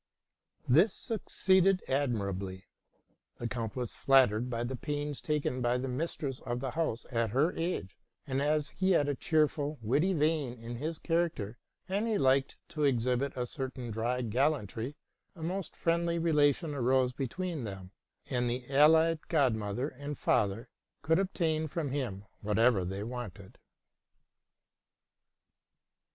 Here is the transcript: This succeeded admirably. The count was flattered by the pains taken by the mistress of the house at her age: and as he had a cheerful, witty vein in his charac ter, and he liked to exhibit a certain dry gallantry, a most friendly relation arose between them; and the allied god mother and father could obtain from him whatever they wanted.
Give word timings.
This 0.67 0.95
succeeded 0.95 1.83
admirably. 1.87 2.65
The 3.37 3.47
count 3.47 3.75
was 3.75 3.93
flattered 3.93 4.49
by 4.49 4.63
the 4.63 4.75
pains 4.75 5.21
taken 5.21 5.61
by 5.61 5.77
the 5.77 5.87
mistress 5.87 6.39
of 6.39 6.59
the 6.59 6.71
house 6.71 7.05
at 7.11 7.29
her 7.29 7.51
age: 7.53 7.95
and 8.25 8.41
as 8.41 8.69
he 8.69 8.89
had 8.93 9.07
a 9.07 9.13
cheerful, 9.13 9.77
witty 9.79 10.13
vein 10.13 10.53
in 10.57 10.77
his 10.77 10.97
charac 10.97 11.35
ter, 11.35 11.59
and 11.87 12.07
he 12.07 12.17
liked 12.17 12.57
to 12.69 12.83
exhibit 12.83 13.33
a 13.37 13.45
certain 13.45 13.91
dry 13.91 14.23
gallantry, 14.23 14.95
a 15.35 15.43
most 15.43 15.75
friendly 15.75 16.17
relation 16.17 16.73
arose 16.73 17.13
between 17.13 17.63
them; 17.63 17.91
and 18.25 18.49
the 18.49 18.67
allied 18.71 19.19
god 19.27 19.53
mother 19.53 19.87
and 19.89 20.17
father 20.17 20.67
could 21.03 21.19
obtain 21.19 21.67
from 21.67 21.91
him 21.91 22.25
whatever 22.41 22.83
they 22.83 23.03
wanted. 23.03 23.59